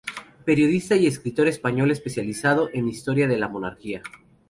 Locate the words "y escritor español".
0.95-1.91